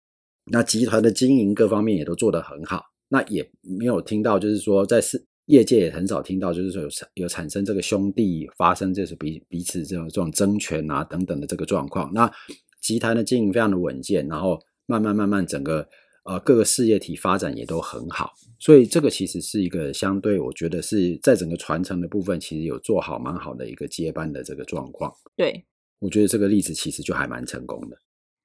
[0.50, 5.24] 那集团的经营各方面也都做得很好，那也没有听到就是说在是。
[5.46, 12.08] 业界也很少听到，就是说有产有产生这个兄弟发生这是彼彼此这种这种争权啊等等的这个状况。
[12.14, 12.30] 那
[12.80, 15.86] 集团的经营非常的稳健，然后慢慢慢慢整个
[16.24, 25.12] 呃各个事业体发展也都很好，所以这个其实是一个相对我觉得是在整个传承的部分，其实有做好蛮好的一个接班的这个状况。
[25.36, 25.64] 对，
[25.98, 27.96] 我觉得这个例子其实就还蛮成功的。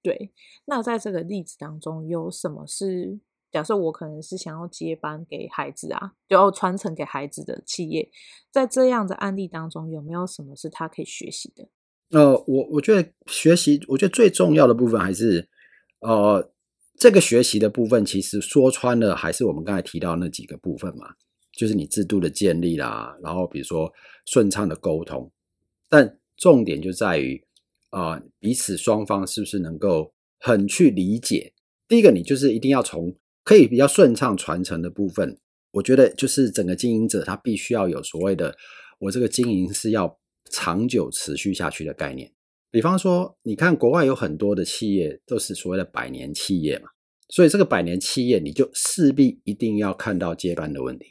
[0.02, 0.32] 对，
[0.66, 3.20] 那在这个例子当中有什么是？
[3.50, 8.12] 假设我可能是想要接班给孩子啊，就要传承给孩子的企业，
[8.52, 11.70] 在这样的案例当中，有没有什么是他可以学习的？
[12.10, 15.48] 呃，我我觉得学习，我觉得最重要的部分还是，
[16.02, 16.52] 呃，
[16.98, 21.08] 这个学习的部分，其实说穿了，还是我们刚才提到那几个部分嘛，
[21.56, 23.92] 就是你制度的建立啦，然后比如说
[24.26, 25.32] 顺畅的沟通，
[25.88, 27.40] 但重点就在于，
[27.92, 31.54] 啊、彼此双方是不是能够很去理解？
[31.88, 35.40] 第一个，你就是一定要从可以比较顺畅传承的部分，
[35.72, 38.58] 我觉得就是整个经营者他必须要有所谓的，
[39.00, 42.32] 我这个经营是要长久持续下去的概念。
[42.70, 46.90] 比方说，你看国外有很多的企业都是所谓的百年企业嘛，
[47.30, 51.08] 所以这个百年企业你就势必一定要看到接班的问题，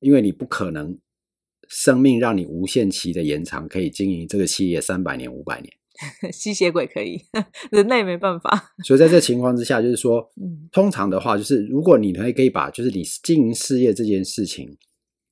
[0.00, 0.98] 因为你不可能
[1.68, 5.72] 生命让你无限期的延长，可以经营这个企业三百年、五百年。
[6.32, 7.20] 吸血鬼可以，
[7.70, 8.74] 人类没办法。
[8.84, 10.28] 所以在这情况之下，就是说，
[10.72, 14.76] 通常的话，就是如果你可以可以把，就是你经营事业这件事情，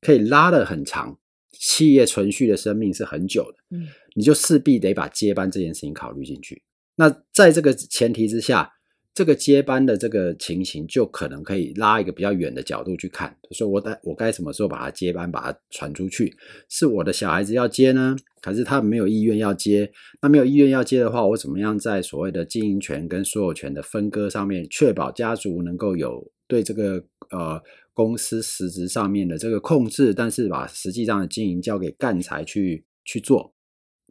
[0.00, 1.18] 可以拉得很长，
[1.50, 6.62] 企业存续的生命是很久的，嗯，你就势必得把接班这件事情考虑进去。
[6.96, 8.72] 那在这个前提之下。
[9.14, 16.34] 这个接班的这个情形，就可能可以拉一个比较远的角度去看，说我该我该什么时候把它接班，把它传出去？
[16.70, 19.92] 是我的小孩子要接呢，还是他没有意愿要接？
[20.22, 33.54] 那没有意愿要接的话，我怎么样在所谓的经营权跟所有权的分割上面，确保家族能够有对这个呃公司实质上面的这个控制，但是把实际上的经营交给干才去去做？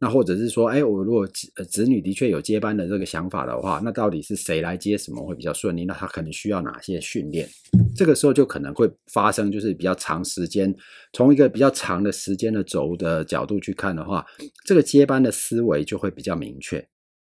[0.03, 5.85] 那或者是说，哎，我如果子子女的确有接班的这个想法的话，那到底是谁来接什么会比较顺利？
[5.85, 7.47] 那他可能需要哪些训练？
[7.95, 10.75] 这个时候就可能会发生，就是比较长时间，
[11.13, 14.25] 从一个比较长的时间的轴的角度去看的话，
[14.65, 16.79] 这个接班的思维就会比较明确。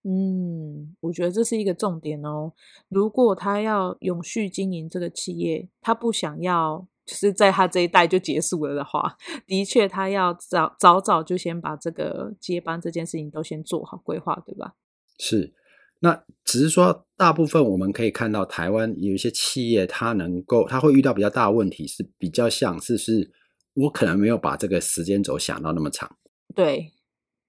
[0.03, 2.53] 嗯，我觉得这是一个重点哦。
[2.89, 6.89] 如果他要永续经营这个企业，他不想要。
[7.07, 14.75] 就是在他这一代就结束了的话，的确他要早早早就先把这个接班这件事情都先做好规划，对吧？
[15.19, 15.53] 是，
[16.01, 23.31] 那只是说大部分我们可以看到台湾有一些企业，它能够它会遇到比较大的问题，是比较像是是，
[23.75, 26.17] 我可能没有把这个时间轴想到那么长。
[26.55, 26.93] 对，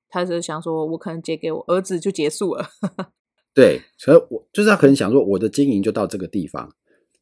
[0.09, 2.69] 他是想说我可能接给我儿子就结束了。
[3.55, 6.75] 对，所以我就是他可能想说我的经营就到这个地方。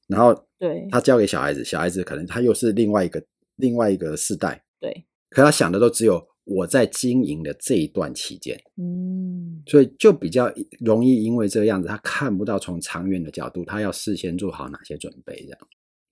[0.07, 3.23] 然后，对，他交给小孩子，小孩子可能他又是另外一个
[3.55, 15.59] 另外一个世代，对，可他想的都只有我在经营的这一段期间，嗯，所以就比较容易因为这个样子，他看不到从长远的角度，他要事先做好哪些准备，这样，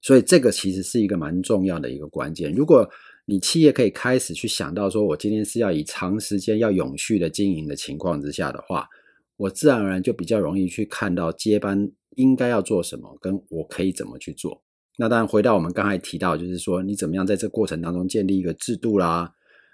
[0.02, 2.52] 所以这个其实是一个蛮重要的一个关键。
[2.54, 2.90] 如果
[3.26, 8.88] 你企业可以开始去想到说，我今天是要以长时间要永续的经营的情况之下的话，
[9.38, 14.62] 我自然而然就比较容易去看到接班应该要做什么，跟我可以怎么去做。
[14.98, 19.34] 那当然回到我们刚才提到，就是说你怎么样在这过程当中建立一个制度啦，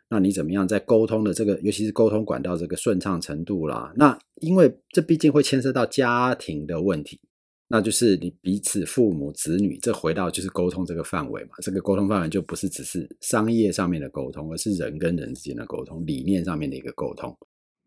[0.10, 7.20] 那你怎么样在沟通的这个，尤其是沟通管道这个顺畅程度啦，那因为这毕竟会牵涉到家庭的问题。
[7.70, 11.50] 那就是你彼此父母子女，这回到就是沟通这个范围嘛。
[11.62, 17.38] 这个沟通范围就不是只是商业上面的沟通，而是人跟人之间的沟通，理念上面的一个沟通。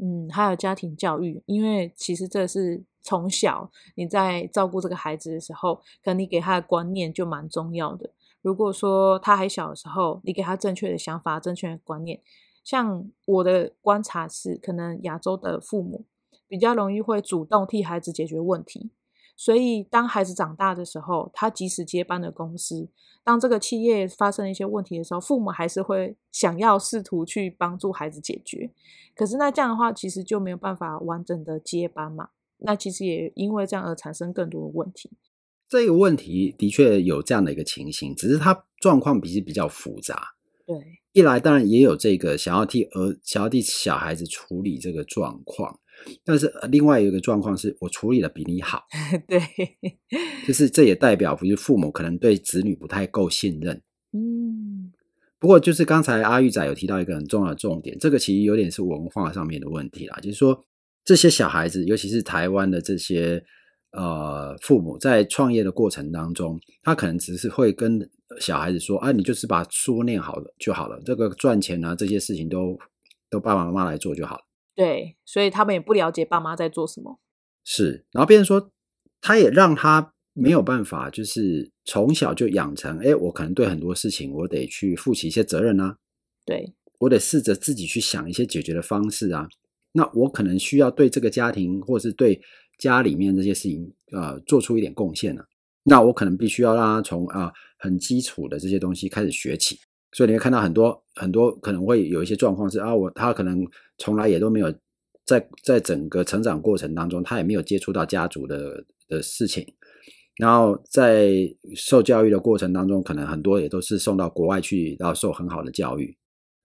[0.00, 8.10] 嗯，还有家庭教育，因为其实这是从小你在照顾这个孩子的时候，可能你给他的观念就蛮重要的。
[8.40, 12.18] 如果说他还小的时候，你给他正确的想法、正确的观念，
[12.64, 16.04] 像我的观察是，可能亚洲的父母
[16.48, 18.90] 比较容易会主动替孩子解决问题。
[19.42, 22.90] 所以，当孩子长大的时候，他即使接班的公司，
[23.24, 28.70] 当这个企业发生一些问题的时候，父母还是会想要试图去帮助孩子解决。
[29.16, 32.28] 可是，那这样的话，其实就没有办法完整的接班嘛。
[32.58, 35.10] 那其实也因为这样而产生更多的问题。
[35.66, 40.34] 这个问题的确有这样的一个情形，只是他状况比比较复杂。
[40.66, 40.76] 对，
[41.12, 45.80] 一来当然也有这个想要替儿想要替小孩子处理这个状况。
[46.24, 48.84] 但是另外一个状况是我处理的比你好，
[49.28, 49.40] 对，
[50.46, 53.80] 就是这也代表，就是父母可能对子女不太够信任。
[54.12, 54.92] 嗯，
[55.38, 60.64] 不过就是刚才阿玉仔有提到一个很重要的重点，这个其实有点是文化上面的问题啦，就是说
[61.04, 63.42] 这些小孩子，尤其是台湾的这些
[63.92, 68.08] 呃父母，在创业的过程当中，他可能只是会跟
[68.40, 72.78] 小孩子说：“啊，你就是把书念好了就好了，这个赚钱啊这些事情都
[73.28, 74.42] 都爸爸妈妈来做就好了。”
[74.80, 77.20] 对，所以他们也不了解爸妈在做什么。
[77.64, 78.72] 是，然后变成说，
[79.20, 85.98] 他也让他没有办法，就是从小就养成，哎，我可能对很多事情，我得去负起一些责任啊。
[86.46, 89.46] 对，我得试着自己去想一些解决的方式啊。
[89.92, 92.40] 那我可能需要对这个家庭，或是对
[92.78, 95.44] 家里面这些事情，呃，做出一点贡献啊。
[95.82, 99.78] 那我可能必须要让他从啊、呃、很基础的这些东西开始学起。
[100.12, 103.66] 所以你会看到很多很多可能会有一些状况是啊，我他可能
[103.98, 104.72] 从来也都没有
[105.24, 109.66] 在在整个成长过程当中，他也没有接触到家族的的事情，
[110.36, 111.32] 然后在
[111.76, 116.16] 受教育的过程当中，可能很多也都是送到国外去，然后受很好的教育，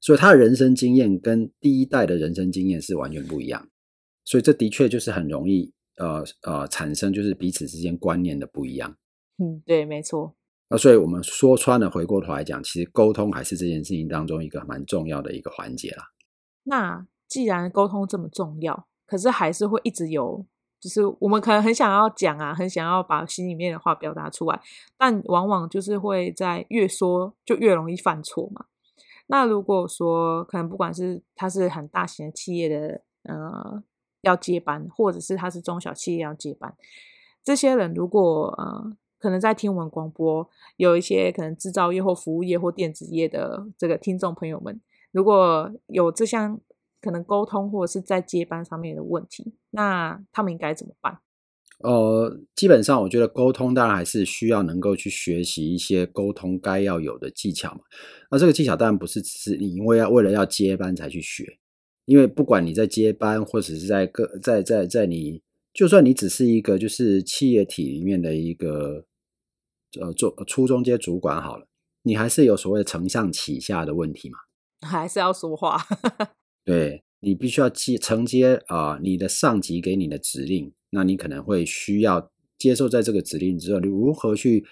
[0.01, 3.67] 所以他的人生经验跟第一代的人生经验是完全不一样，
[4.23, 8.97] 所以这的确就是很容易呃呃产生就是彼此之间观念的不一样。
[9.37, 10.35] 嗯，对，没错。
[10.67, 16.09] 那所以我们说穿了，回过头来讲，其实沟通还是这件事情当中一个蛮重要的一个环节啦。
[16.63, 20.43] 那既然沟通这么重要，可是还是会一直有，
[20.79, 24.59] 就是我们可能很想要讲啊，很想要把心里面的话表达出来，
[24.97, 28.65] 但往往就是会在越说就越容易犯错嘛。
[29.27, 33.83] 那如果说可能不管是他是很大型的企业的呃
[34.21, 36.75] 要接班，或者是他是中小企业要接班，
[37.43, 38.97] 这些人如果呃。
[39.19, 44.79] 可能在听我们广播，有一些可能制造业或服务业或电子业的这个听众朋友们，
[45.11, 46.59] 如果有这项
[47.01, 51.19] 可能沟通或者是在接班上面的问题，那他们应该怎么办？
[51.79, 57.81] 呃，基本上我觉得沟通当然还是需要能够去学习一些沟通该要有的技巧嘛。
[58.31, 61.59] 那这个技巧当然不是只是你因为要为了要接班才去学，
[62.05, 65.41] 因为不管你在接班或者是在个在在在你，
[65.75, 69.05] 就算你只是一个就是企业体里面的一个。
[69.97, 71.65] 呃，做初中阶主管好了，
[72.03, 74.37] 你还是有所谓承上启下的问题嘛？
[74.85, 75.81] 还是要说话？
[76.65, 84.65] 对，你必须要接承接啊、呃，你的上级给你的指令，那你可能会需要接受在这个指令之后，你如何去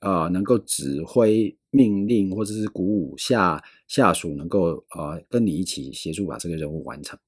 [0.00, 7.18] 啊、呃，能够指挥命令或者是鼓舞下下属，能够呃跟你一起协助把这个任务完成。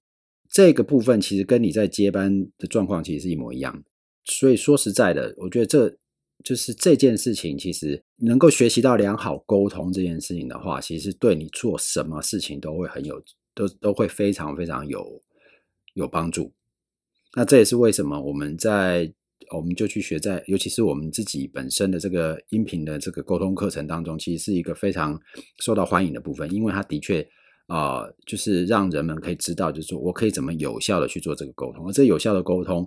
[0.56, 3.84] 这个部分其实跟你在接班的状况其实是一模一样。
[4.24, 5.98] 所以说实在的，我觉得这。
[6.44, 13.20] 就是这件事情，其实能够学习到良好沟通这件事情的话，其实对你做什么事情都会很有，
[13.52, 15.20] 都都会非常非常有
[15.94, 16.52] 有帮助。
[17.34, 19.12] 那这也是为什么我们在
[19.56, 25.18] 我们就去学在，尤其是我们自己本身的这个音频的这个沟通课程当中，其实是一个非常
[25.60, 27.26] 受到欢迎的部分，因为它的确
[27.68, 31.86] 呃，就是让人们可以知道，就是说我可以怎么有效的去做这个沟通。
[31.88, 32.84] 而这有效的沟通，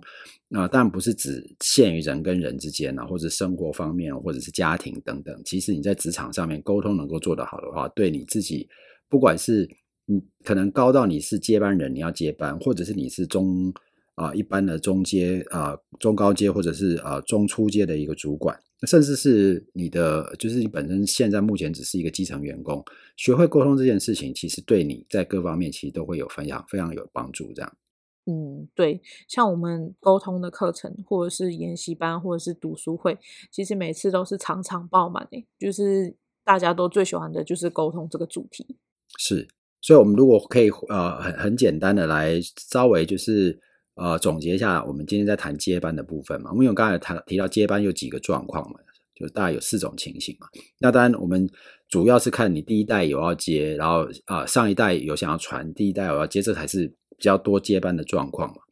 [0.50, 5.38] 啊、呃、当然不是只限于人跟人之间啊，或者生活方面，或者是家庭等等。
[5.44, 8.66] 其实你在职场上面沟通能够做得好的话，对你自己，
[9.08, 9.68] 不管是
[10.06, 13.72] 你可能高到你是接班人，你要接班，或者是你是中
[14.14, 18.58] 啊、一般的中阶啊、中高阶，或者是啊、中初阶的一个主管。
[18.86, 22.82] 甚至是你的，就是你本身现在目前只是一个基层员工，
[23.16, 27.52] 学会沟通这件事情，其实对你在各方面其实都会有非常非常有帮助。
[27.52, 27.76] 这样，
[28.24, 33.18] 嗯，对，像我们沟通的课程，或者是研习班，或者是读书会，
[33.50, 38.78] 其实每次都是场场爆满诶，就是大家都最喜欢的就是沟通这个主题。
[39.18, 39.46] 是，
[39.82, 43.60] 所以我们如果可以呃很很简单的来稍微就是。
[43.96, 46.50] 呃，总结一下，我们今天在谈接班的部分嘛。
[46.54, 48.78] 因为我刚才谈提到接班有几个状况嘛，
[49.14, 50.46] 就大概有四种情形嘛。
[50.78, 51.46] 那当然，我们
[51.88, 58.62] 主要是看你第一代有要接，然后啊、上一代有想要传，第一代有要接，这才是比较多接班的状况嘛。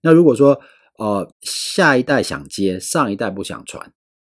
[0.00, 0.60] 那如果说
[0.98, 3.92] 呃下一代想接，上一代不想传，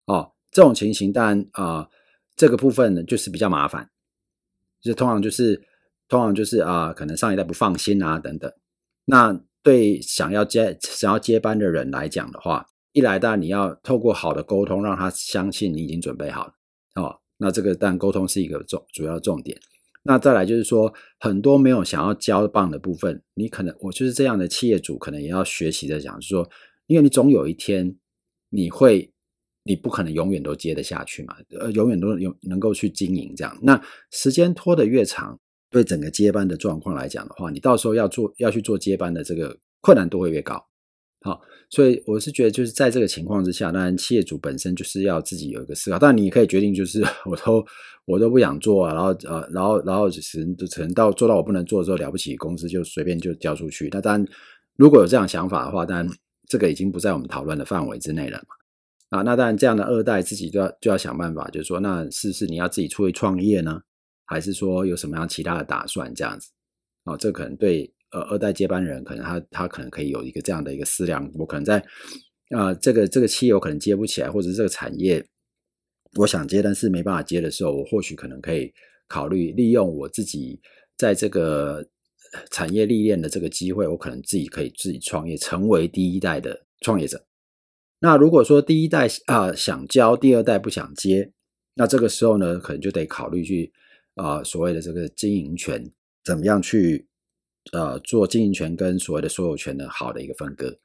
[0.06, 1.88] 哦，这种情形当然啊、
[2.36, 3.88] 这个部分呢就是比较麻烦，
[4.82, 5.62] 就通常就是
[6.08, 8.52] 通常就是啊、可能上一代不放心啊等等，
[9.06, 9.40] 那。
[9.64, 16.54] 对想要接想要接班的人来讲的话，一来当然你要透过好的沟通，让他相信你已经准备好了
[16.96, 17.16] 哦。
[17.38, 19.60] 那这个当然沟通是一个重主要重点。
[20.04, 26.50] 那再来就是说，很多没有想要交棒的部分，你可能我就是这样的企业主，可能也要学习的讲，说，
[26.88, 27.96] 因为你总有一天
[28.50, 29.14] 你会，
[29.64, 33.56] 你不可能永远都接得下去嘛，呃，永远都有能够去经营这样。
[33.62, 33.80] 那
[34.12, 35.40] 时间拖得越长。
[35.72, 40.64] 对整个接班的状况来讲的话，你到时候要做要去做接班的这个困难度会越高。
[41.24, 45.98] 好，所以我是觉得就是在这个情况之下，当然企业主本身就是要自己有一个思考。
[46.00, 47.64] 当然你可以决定就是 我都
[48.06, 53.88] 我都不想做啊，然后呃然后然后只能只能到做到我不能做的时候，了不起公司就随便就交出去。
[53.92, 54.28] 那当然
[54.78, 56.10] 如果有这样想法的话，当然
[56.50, 59.20] 这个已经不在我们讨论的范围之内了嘛。
[59.20, 63.80] 啊，那当然这样的二代自己就要就要想办法，就是说那是不是你要自己出去创业呢？
[64.32, 66.50] 还是说有什么样其他的打算这样子？
[67.04, 71.30] 哦，这可能对呃二代接班人，可能他他可能可以有一个这样的一个思量。
[71.36, 71.84] 我可能在
[72.50, 75.26] 啊、这个这个企业我可能接不起来，或者是这个产业
[76.18, 78.72] 我想接，但是没办法接的时候，我或许可能可以
[79.08, 80.62] 考虑利用我自己
[80.98, 81.86] 在这个
[82.52, 87.26] 产业历练的这个机会，我可能自己可以自己创业，成为第一代的创业者。
[88.00, 91.32] 那如果说第一代啊、想交，第二代不想接，
[91.74, 93.74] 那这个时候呢，可能就得考虑去。
[94.16, 95.92] 啊、呃，所谓的这个经营权，
[96.24, 97.08] 怎么样去
[97.72, 100.78] 呃做经营权跟所谓的所有权的好的一个分割？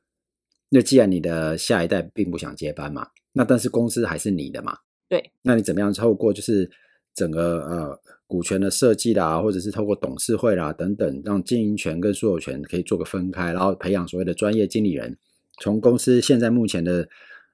[0.68, 4.76] 那既然你的下一代并不想接班嘛，那但是公司还是你的嘛，
[5.08, 6.68] 对，那你怎么样透过就是
[7.14, 15.16] 整个呃股权的设计啦，或者是透过董事会啦等等，让经营权跟所有权可以做个分开，然后培养所谓的专业经理人，
[15.60, 17.08] 从公司现在目前的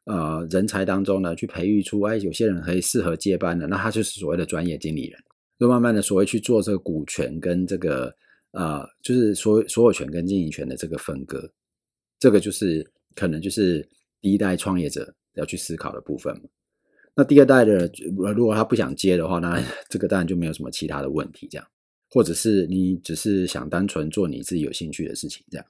[0.05, 5.23] 呃人才当中呢，去培育出哎有些人可以适合接班的，那他就是所谓的专业经理人。
[5.63, 8.13] 就慢慢的所谓去做这个股权跟这个
[8.51, 11.49] 呃，就是所所有权跟经营权的这个分割，
[12.19, 12.85] 这个就是
[13.15, 13.89] 可能就是
[14.21, 16.35] 第一代创业者要去思考的部分。
[17.15, 17.89] 那第二代的
[18.35, 21.65] 如果他不想接的话，那 这个当然就没有什么其他的问题，这样，
[22.11, 25.65] 或者是你只是想单纯做你自己有兴趣的事情，这样。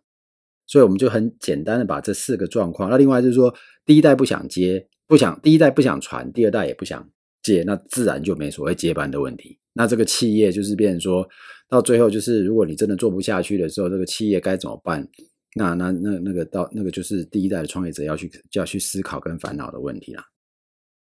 [0.67, 7.07] 所以我们就很简单的把这四个状况，那另外就是说，第一代不想接，不想第一代不想传，第二代也不想
[7.43, 9.59] 接，那自然就没所谓接班的问题。
[9.75, 11.29] 那这个企业就是变成说，
[11.69, 15.09] 到最后就是，如果你真的做不下去的时候，这个企业该怎么办？
[15.55, 20.25] 那那那那个到那个就是第一代的创业者要去就要去思考跟烦恼的问题啦。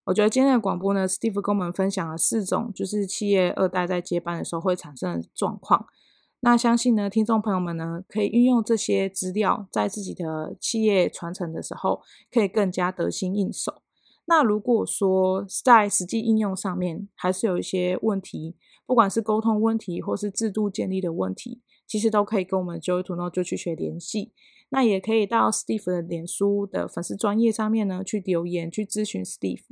[0.05, 5.87] 我觉得今天的广播呢，Steve 跟我们分享了四种就是企业二代在接班的时候会产生的状况。
[6.41, 13.83] 那相信呢，听众朋友们呢，可以运用这些资料，在自己的企业传承的时候，可以更加得心应手。
[14.29, 24.33] 那如果说在实际应用上面还是有一些问题，不管是沟通问题或是制度建立的问题，其实都可以跟我们 Joy to Know 就去学联系。
[24.71, 29.63] 那也可以到 Steve 的脸书的粉丝专页上面呢去留言去咨询 Steve。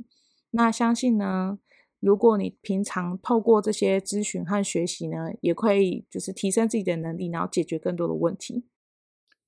[0.51, 1.59] 那相信呢，
[1.99, 8.63] 如果你平常透过这些咨询和学习呢，也可以就是提升自己的能力，然后解决更多的问题。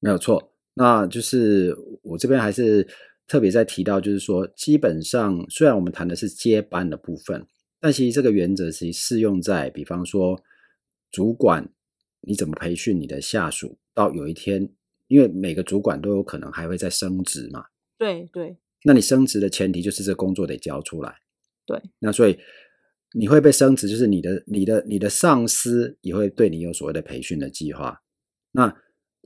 [0.01, 2.85] 没有错，那就是我这边还是。
[3.27, 7.45] 特别在提到，就是说，基本上虽然我们谈的是接班的部分，
[7.79, 10.41] 但其实这个原则其实适用在，比方说，
[11.11, 11.69] 主管
[12.21, 14.69] 你怎么培训你的下属，到有一天，
[15.07, 17.65] 因为每个主管都有可能还会再升职嘛。
[17.97, 18.57] 对对。
[18.83, 21.15] 那你升职的前提就是这工作得交出来。
[21.65, 21.81] 对。
[21.99, 22.37] 那所以
[23.13, 28.01] 你会被升职，就是你的、你的、你的上司也会对你有所谓的培训的计划。
[28.51, 28.73] 那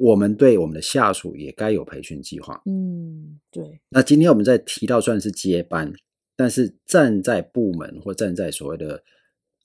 [0.01, 2.59] 我们对我们的下属也该有培训计划。
[2.65, 3.79] 嗯，对。
[3.89, 5.93] 那今天我们在提到算是接班，
[6.35, 9.03] 但是站在部门或站在所谓的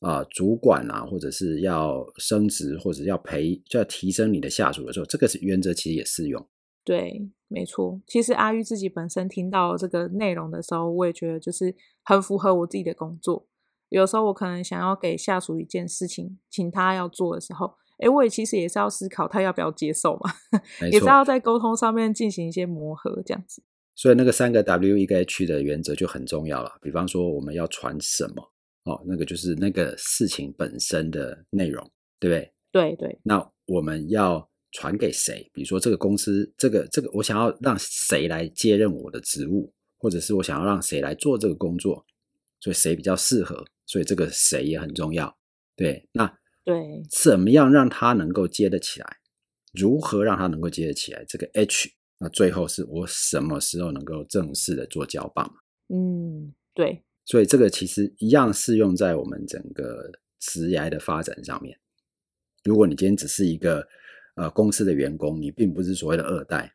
[0.00, 6.46] 啊、呃、主管啊，或者是要升职或者要培就要提升你的下属的时候，这个是原则，其实也适用。
[6.84, 8.00] 对，没错。
[8.06, 11.74] 其实阿玉自己本身听到这个内容的时候，我也觉得就是
[12.04, 13.48] 很符合我自己的工作。
[13.88, 20.32] 有时候我可能想要给下属一件事情，请他要做的时候，诶，我也其实也是要思考他要不要接受嘛，
[20.92, 23.62] 也是要在沟通上面进行一些磨合，这样子。
[23.94, 26.70] 所以那个三个 W 一个 H 的原则就很重要了。
[26.82, 28.52] 比方说我们要传什么
[28.84, 31.82] 哦，那个就是那个事情本身的内容，
[32.20, 32.52] 对不对？
[32.72, 33.18] 对对。
[33.22, 35.50] 那我们要传给谁？
[35.54, 42.04] 比如说这个公司，这个这个我想要让谁来接任我的职务，或者是我想要让谁来做这个工作，
[42.60, 43.64] 所以谁比较适合？
[43.86, 45.34] 所以这个谁也很重要，
[45.74, 46.30] 对，那
[46.66, 49.18] 对，怎么样让他能够接得起来？
[49.72, 51.24] 如何让他能够接得起来？
[51.28, 55.48] 这个 H，那最后是我什么时候能够正式的做交棒？
[55.88, 57.04] 嗯，对。
[57.24, 60.10] 所以这个其实一样适用在我们整个
[60.40, 61.78] 职涯的发展上面。
[62.64, 63.86] 如果你今天只是一个
[64.34, 66.74] 呃公司的员工，你并不是所谓的二代，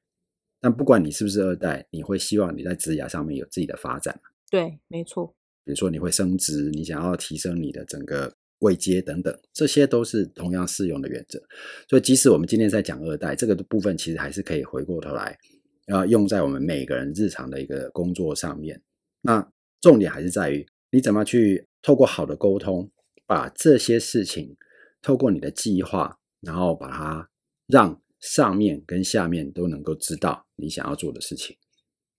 [0.61, 4.21] 但不管你是不是二代，你会希望你在职涯上面有自己的发展。
[4.49, 5.35] 对，没错。
[5.65, 11.39] 比如说你会升职，你想要提升你的整个位阶等等，这些都是同样适用的原则。
[11.87, 15.37] 所以即使我们今天在讲二代这个部分，其实还是可以回过头来，
[15.85, 18.81] 呃，用在我们每个人日常的一个工作上面。
[19.21, 19.47] 那
[19.79, 22.89] 重点还是在于你怎么去透过好的沟通，
[23.27, 24.57] 把这些事情
[25.01, 27.29] 透过你的计划，然后把它
[27.67, 31.55] 让上面跟下面都能够知道你想要做的事情。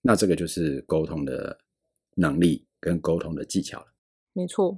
[0.01, 1.57] 那这个就是沟通的
[2.15, 2.65] 能力。
[2.83, 3.85] 跟沟通的技巧了，
[4.33, 4.77] 没错。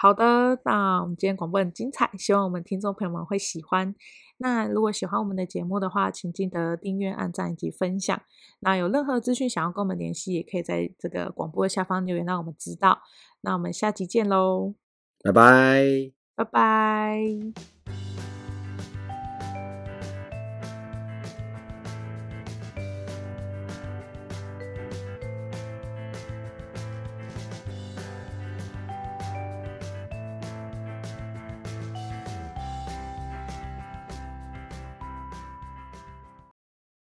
[0.00, 3.94] 好的，那我们今天广播很精彩，希望我们听众朋友们会喜欢。
[4.38, 8.18] 那如果喜欢我们的节目的话，请记得订阅、按赞以及分享。
[8.60, 13.02] 那有任何资讯想要跟我们联系，也可以在这个广播的下方留言，让我们知道。
[13.42, 14.72] 那我们下集见喽，
[15.22, 15.84] 拜拜，
[16.34, 17.79] 拜拜。